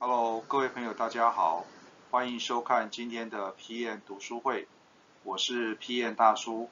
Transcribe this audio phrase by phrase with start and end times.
[0.00, 1.64] Hello，各位朋友，大家好，
[2.12, 4.68] 欢迎收看今天的 PM 读书会，
[5.24, 6.70] 我是 PM 大叔。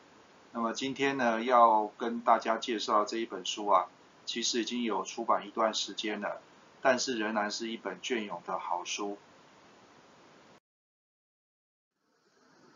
[0.53, 3.87] 那么今天呢，要跟大家介绍这一本书啊，
[4.27, 6.41] 其实已经有出版一段时间了，
[6.81, 9.19] 但是仍然是一本隽永的好书。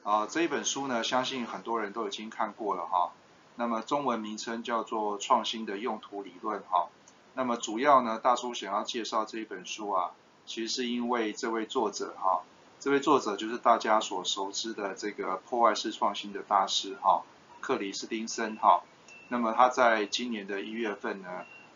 [0.03, 3.13] 啊，这一本书呢，相信很多人都已经看过了哈。
[3.55, 6.89] 那么中文名称叫做《创新的用途理论》哈。
[7.35, 10.11] 那么主要呢，大叔想要介绍这一本书啊，
[10.51, 12.43] 其实是因为这位作者哈，
[12.81, 17.23] 这位作者就是大家所熟知的这个破坏式创新的大师哈，
[17.61, 18.83] 克里斯汀森哈。
[19.29, 21.29] 那么他在今年的一月份呢，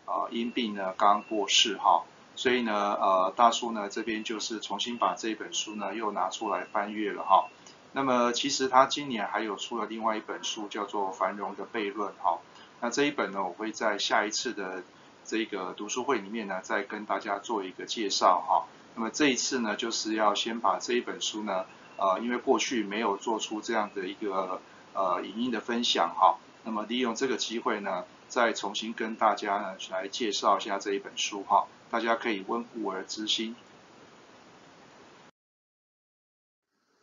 [0.03, 2.03] 啊因病呢刚过世哈，
[2.35, 7.47] 所以呢，呃大叔呢这边就是重新把这一本书呢又拿出来翻阅了哈。
[7.93, 12.39] 那么其实他今年还有出了另外一本书，叫做《繁荣的悖论》哈。
[12.81, 14.83] 那这一本呢，我会在下一次的
[15.25, 18.67] 这个读书会里面呢，再跟大家做一个介绍哈。
[18.95, 21.65] 那么这一次呢，就是要先把这一本书呢，
[21.97, 24.61] 呃，因为过去没有做出这样的一个
[24.93, 26.37] 呃影音的分享哈。
[26.63, 31.67] 那么利用这个机会呢，再重新跟大家呢来介绍一下这一本书哈。
[31.91, 33.55] 大家可以温故而知新。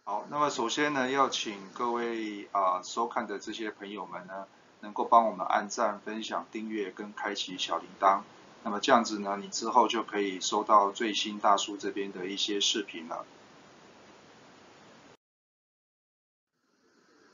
[0.05, 4.47] 好，那么首先呢，要请各位啊收看的这些朋友们呢，
[4.83, 8.21] 能够帮我们按赞、分享、订阅跟开启小铃铛。
[8.65, 13.25] 那么这样子呢，你之后就可以收到最新大叔这边的一些视频了。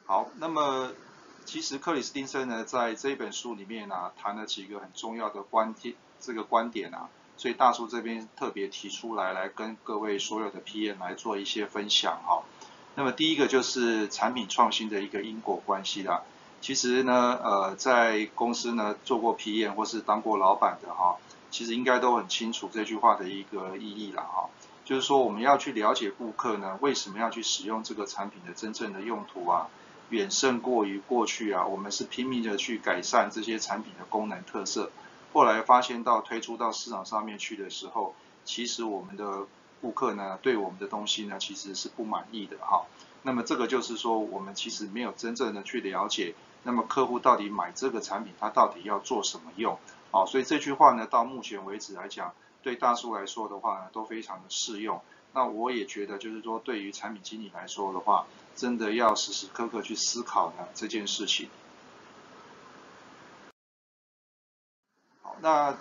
[0.07, 0.93] 好，那么
[1.45, 12.43] 其实克里斯汀森呢，在这本书里面呢，谈了几个很重要的观点，这个观点啊，所以大叔这边特别提出来，来跟各位所有的 PM 来做一些分享哈。
[12.95, 16.23] 那么第一个就是产品创新的一个因果关系啦。
[16.61, 21.17] 其实呢，呃，在公司呢做过 PM 或是当过老板的哈，
[21.51, 24.51] 其实应该都很清楚这句话的一个意义了哈。
[24.85, 29.69] 就是说我们要去了解顾客呢为什么要去使用这个产品的真正的用途啊，
[30.11, 34.91] 远胜过于过去啊，我们是拼命的去改善这些产品的功能特色，
[35.33, 38.15] 后来发现到推出到市场上面去的时候，
[38.45, 39.47] 其实我们的
[39.81, 42.87] 顾客呢，对我们的东西呢，其实是不满意的哈。
[43.23, 49.79] 那么这个就是说，我们其实没有真正的去了解，那么客户到底买这个产品，他到底要做什么用？
[50.11, 55.01] 好，所以这句话呢，到目前为止来讲，对大叔来说的话呢，都非常的适用。
[55.33, 58.27] 那我也觉得，就是说，对于产品经理来说的话，
[58.57, 61.49] 真的要时时刻刻去思考呢这件事情。
[65.23, 65.77] 好，那。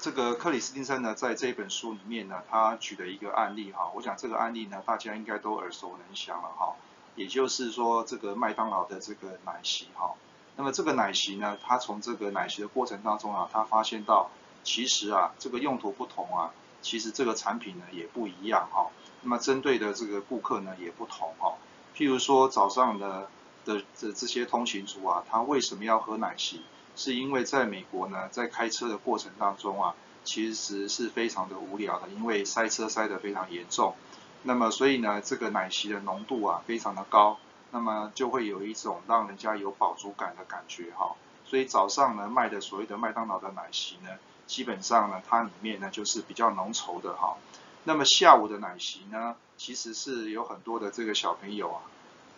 [0.00, 6.76] 这个克里斯汀森呢，在这本书里面呢，他举了一个案例哈，我想这个案例呢，大家应该都耳熟能详了哈，
[7.16, 10.14] 也就是说这个麦当劳的这个奶昔哈，
[10.56, 14.30] 那么这个奶昔呢，他从这个奶昔的过程当中啊，他发现到
[14.62, 16.52] 其实啊，这个用途不同啊，
[16.82, 18.90] 其实这个产品呢也不一样哈，
[19.22, 21.54] 那么针对的这个顾客呢也不同哈，
[21.96, 23.28] 譬如说早上的
[23.64, 26.62] 的这这些通勤族啊，他为什么要喝奶昔？
[26.96, 33.96] 是因为在美国呢，在开车的过程当中啊，其实是非常的无聊的，因为塞车塞得非常严重。
[34.44, 37.38] 那么所以呢，这个奶昔的浓度啊非常的高，
[37.72, 41.16] 那么就会有一种让人家有饱足感的感觉哈。
[41.44, 44.10] 所以早上呢卖的所谓的麦当劳的奶昔呢，
[44.46, 47.36] 基本上呢它里面呢就是比较浓稠的哈。
[47.84, 51.80] 那么下午的奶昔呢，其实是有很多的这个小朋友啊，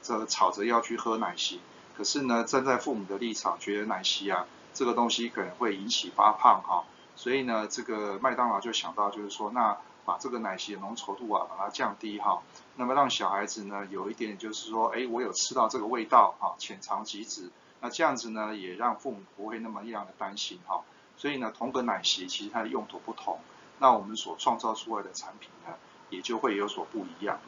[0.02, 1.60] 这吵着要去喝奶昔。
[1.96, 6.84] 可是呢，站在父母的立场，觉得奶昔啊这个东西可能会引起发胖哈，
[7.16, 12.42] 所以呢，这个麦当劳就想到就是说，那把这个奶昔的浓稠度啊把它降低哈，
[12.76, 17.50] 那么让小孩子呢有一点就是说，哎，我有吃到这个味道哈，浅尝即止，
[17.80, 20.84] 那这样子呢也让父母不会那么样的担心哈，
[21.16, 23.40] 所以呢，同个奶昔其实它的用途不同，
[23.80, 25.74] 那我们所创造出来的产品呢
[26.08, 27.40] 也就会有所不一样。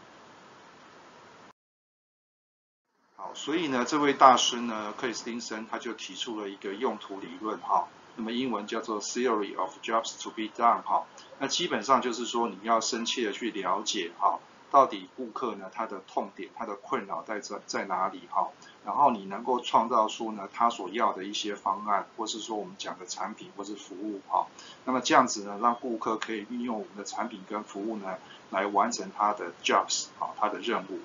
[3.16, 11.06] 好，所以呢，这位大师呢，克里斯汀森他就提出了一个用途理论哈，那么英文叫做 Theory of Jobs to be Done 哈，
[11.38, 14.40] 那基本上就是说你要深切的去了解哈，
[14.72, 18.48] 到底顾客呢他的痛点、他的困扰在在在哪里哈，
[18.84, 24.48] 然后你能够创造出呢他所要的一些方案，或是说我们讲的产品或是服务哈，
[24.84, 28.16] 那么这样子呢，让顾客可以运用我们的产品跟服务呢，
[28.50, 30.98] 来完成他的 jobs 啊，他的任务。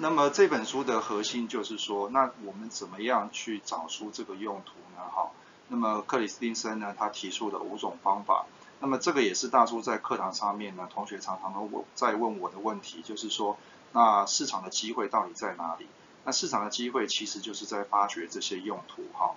[0.00, 5.02] 那么这本书的核心就是说，那我们怎么样去找出这个用途呢？
[5.10, 5.30] 哈，
[5.66, 8.46] 那么克里斯汀森呢，他提出的五种方法，
[8.78, 13.58] 那么这个也是大叔在课堂上面呢，同学常常都问在问我的问题，就是说，
[13.92, 15.88] 那市场的机会到底在哪里？
[16.24, 19.34] 那市场的机会其实就是在发掘这些用途，哈。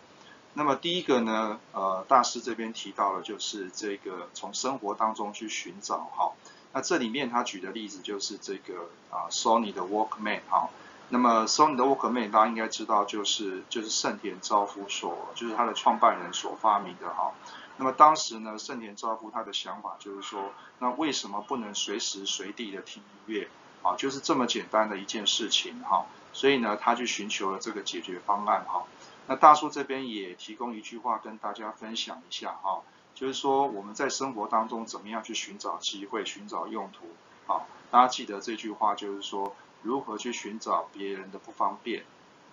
[0.53, 6.33] 那么第一个呢，呃，大师这边提到了就是这个从生活当中去寻找哈。
[6.73, 10.69] 那这里面他举的例子就是这个啊，Sony 的 Walkman 哈。
[11.09, 17.33] 那么 Sony 的 Walkman 大家应该知道就是就是盛田昭夫所就是他的创办人所发明的哈。
[17.77, 23.49] 那么当时呢，盛田昭夫他的想法就是说，那为什么不能随时随地的听音乐
[23.81, 23.95] 啊？
[23.97, 26.05] 就是这么简单的一件事情哈。
[26.31, 28.83] 所以呢，他去寻求了这个解决方案哈。
[29.27, 32.81] 那大叔这边也提供一句话跟大家分享一下哈，
[33.13, 37.05] 就是说我们在生活当中怎么样去寻找机会、寻找用途。
[37.45, 42.03] 好，大家记得这句话，就是说如何去寻找别人的不方便。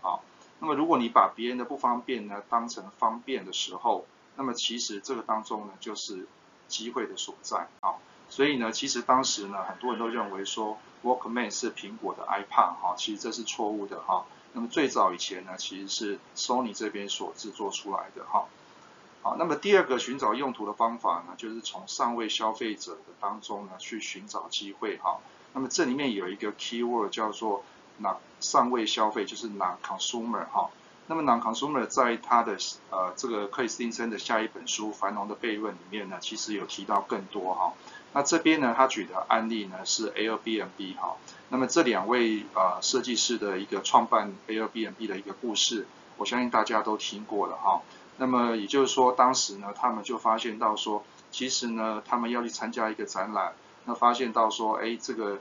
[0.02, 0.22] 好，
[0.60, 4.06] 那么如果你把别人的不方便呢当成方便的时候，
[4.37, 6.26] 那么其实这个当中呢就是
[6.66, 7.69] 机会的所在。
[7.81, 14.26] 好，所以呢，其实当时呢很多人都认为说 Walkman 是苹果的 iPad 哈，其实这是错误的哈。
[14.52, 18.46] 那么最早以前呢，其实是 Sony 这边所制作出来的哈。
[19.22, 25.18] 好，那么第二个寻找用途的方法呢，就是从上位消费者的当中呢去寻找机会哈。
[25.52, 27.64] 那么这里面有一个 keyword 叫做
[28.00, 30.70] non 上位消费，就是 non consumer 哈。
[31.08, 32.56] 那么 non consumer 在他的
[32.90, 37.72] 呃这个克里斯汀森的下一本书《繁荣的悖论》里面呢，其实有提到更多哈。
[38.12, 41.16] 那这边呢，他举的案例呢是 Airbnb 哈。
[41.48, 45.86] 那么这两位呃设计师的一个创办 Airbnb 的一个故事，
[46.18, 47.82] 我相信大家都听过了哈。
[48.18, 53.54] 那么也就是说，当时呢，他们就发现到说，其实呢，他们要去参加一个展览，
[53.86, 55.38] 那发现到说，哎，这个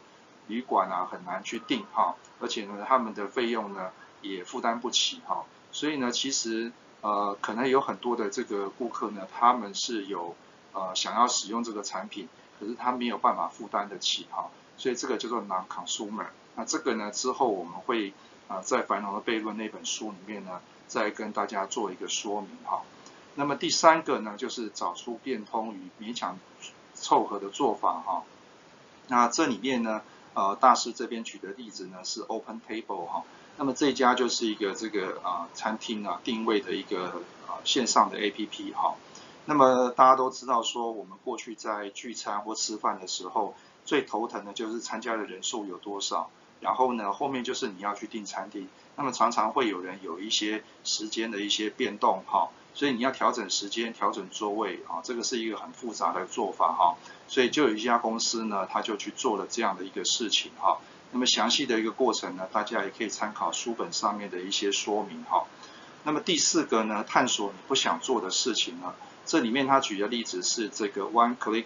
[0.47, 3.89] 旅馆啊很难去订哈，而且呢，他们的费用呢
[4.21, 5.43] 也负担不起哈。
[5.71, 6.71] 所以呢，其实
[7.01, 10.35] 呃可能有很多的这个顾客呢，他们是有
[10.73, 12.29] 呃想要使用这个产品。
[12.59, 16.25] 可是他没有办法负担得起哈，所以这个叫做 non-consumer。
[16.55, 18.13] 那这个呢之后我们会
[18.47, 22.81] 啊在《繁荣的悖论》那本书里面呢再跟大家做一个说明哈。
[23.35, 26.39] 那么第三个呢就是找出变通与勉强
[26.93, 28.23] 凑合的做法哈。
[29.07, 30.01] 那这里面呢
[30.33, 33.23] 呃大师这边举的例子呢是 Open Table 哈。
[33.57, 38.95] 那么这家就是一个这个啊餐厅啊定位的一个啊线上的 APP 哈。
[39.45, 43.55] 那么大家都知道说，我们过去在聚餐或吃饭的时候，
[43.85, 46.29] 最头疼的就是参加的人数有多少，
[46.61, 56.95] 然后呢，后面就是你要去订餐厅，那么常常会有人有一些时间的一些变动哈，所以你要调整时间、调整座位啊，这个是一个很复杂的做法哈，
[57.27, 60.79] 所以就有一家公司呢，他就去做了这样的一个事情哈，
[61.11, 65.45] 那么详细的一个过程呢，大家也可以参考书本上面的一些说明哈。
[66.03, 68.93] 那么第四个呢，探索你不想做的事情呢。
[69.25, 71.65] 这里面他举的例子是这个 One Click，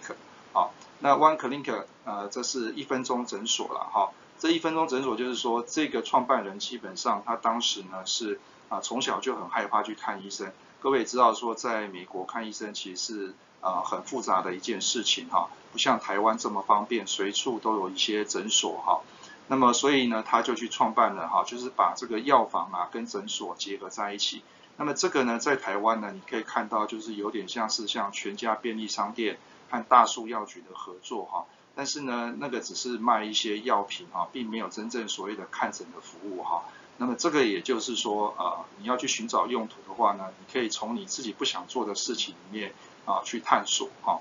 [0.52, 4.10] 好，那 One Click，呃，这是一分钟诊所了哈。
[4.42, 10.50] 这一分钟诊所就是说，这个创办人基本上他当时呢是啊从小就很害怕去看医生。
[10.80, 19.02] 各位也知道说，在美国看医生其实是啊很复杂的一件事情哈，不像台湾这么方便，随处都有一些诊所哈。
[19.46, 24.42] 那么所以呢，他就去创办了哈，就是把这个药房啊跟诊所结合在一起。
[24.76, 29.38] 那么这个呢，在台湾呢，你可以看到就是有点像是像全家便利商店
[29.70, 36.64] 和大树药局的合作哈，但是呢，那个只是卖一些药品哈，并没有真正所谓的看诊的服务哈。
[36.98, 42.72] 那么这个也就是说，呃，你要去寻找用途的话呢，你可以从你自己不想做的事情里面
[43.04, 44.20] 啊去探索哈。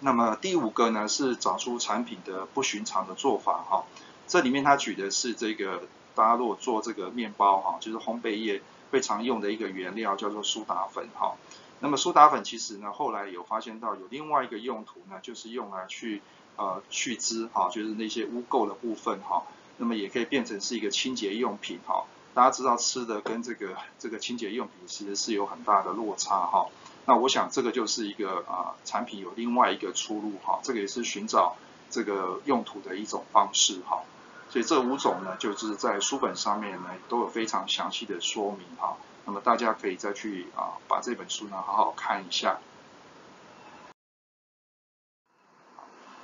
[0.00, 3.84] 那么第五个呢，是找出产品的不寻常的做法哈。
[4.26, 5.82] 这里面他举的是这个，
[6.14, 8.62] 大家如果做这个面包哈，就是烘焙业。
[8.92, 11.34] 会常用的一个原料叫做苏打粉哈，
[11.80, 16.22] 那么苏打粉其实呢，后来有发现到有另外一个用途呢，就是用来去
[16.56, 19.44] 呃去脂哈，就是那些污垢的部分哈，
[19.76, 22.04] 那么也可以变成是一个清洁用品哈。
[22.34, 26.66] 大家知道吃的跟这个这个清洁用品其实是有很大的落差哈。
[27.06, 31.56] 那我想这个就是一个啊产品有另外一个出路哈，这个也是寻找
[31.88, 34.02] 这个用途的一种方式哈。
[34.50, 38.96] 所以这五种呢，就是在书本上面呢都有非常详细的说明哈。
[39.24, 42.58] 那么大家可以再去啊把这本书呢好好看一下。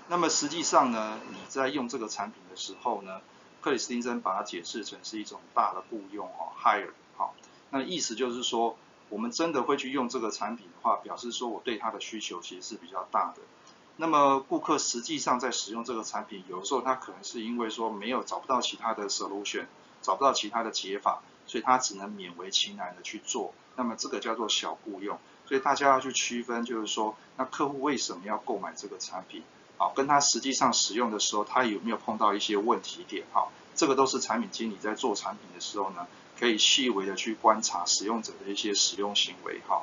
[0.09, 3.21] 那么实际上呢，你在用这个产品的时候呢，
[3.61, 7.35] 克里斯汀森把它解释成是一种大的雇佣哦，hire 好。
[7.71, 8.77] 那意思就是说，
[9.09, 13.43] 我们真的会去用这个产品的话，表示说我对它的需求其实是比较大的。
[13.97, 19.67] 那么顾客实际上在使用这个产品，有时候他可能是因为说没有找不到其他的 solution，
[20.01, 23.55] 找不到其他的解法，所以他只能勉为其难的去做。
[23.77, 29.43] 那么这个叫做小雇用，所以大家要去区分，就是说那客户为什么要购买这个产品，
[29.77, 36.07] 好，跟他实际上使用的时候，他有没有碰到一些问题点，哈，这个都是产品经理在做产品的时候呢，
[36.39, 39.83] 可以细微的去观察使用者的一些使用行为哈。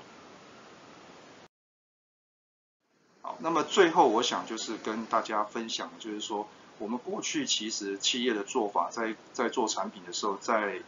[3.21, 10.81] 好，那么最后我想就是跟大家分享，就是说我们过去其实企业的做法，在在做产品的时候，在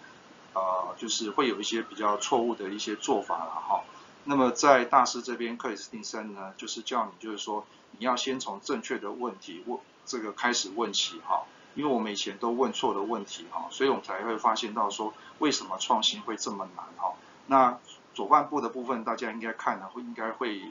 [0.54, 3.84] 呃就是会有一些比较错误的一些做法了哈。
[4.24, 7.66] 那么在大师这边，克里斯汀森呢，就是叫你就是说
[7.98, 11.46] 你要先从正确的问题问这个开始问起哈。
[11.74, 17.14] 因为我们以前都问错的问题哈，所以我们才会发现到说为什么创新会这么难哈。
[17.48, 17.80] 那
[18.14, 20.62] 左半部的部分大家应该看了会应该会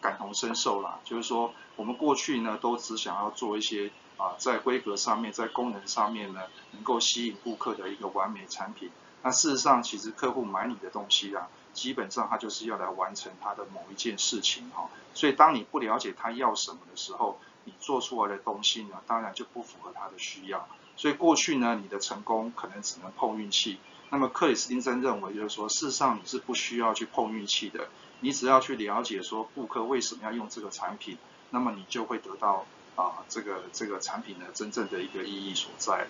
[0.00, 6.40] 感同身受啦，就是说我们过去呢都只想要做一些啊在规格上面在功能上面呢
[6.72, 8.90] 能够吸引顾客的一个完美产品。
[9.22, 14.88] 那事实上其实客户买你的东西啊，基本上他就是要来完成他的某一件事情哈。
[15.14, 20.68] 所以当你不了解他要什么的时候，你做出来的东西呢，当然就不符合他的需要。
[20.96, 23.78] 所以过去呢，你的成功可能只能碰运气。
[24.10, 27.88] 那么克里斯汀森认为，就是说，事实上你是不需要去碰运气的，
[28.20, 31.18] 你只要去了解说顾客为什么要用这个产品，
[31.50, 32.64] 那么你就会得到
[32.96, 36.06] 啊这个这个产品的真正的一个意义所在。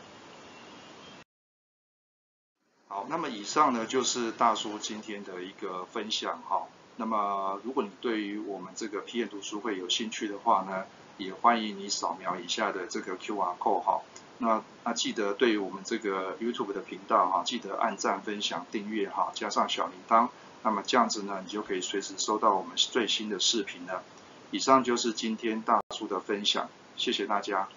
[2.89, 6.67] 好，那么以上呢就是大叔今天的一个分享哈。
[6.97, 10.85] 那么如果你对于我们这个 P N 读书会有兴趣的话呢？
[11.19, 14.03] 也欢迎你扫描以下的这个 Q R code 哈，
[14.39, 20.29] 那那记得对于我们这个 YouTube 的频道哈，记得按赞、分享、订阅哈，加上小铃铛，
[20.63, 24.05] 那么这样子呢，你就可以随时收到我们最新的视频了。
[24.53, 27.69] 以上就是今天大叔的分享，谢谢大家。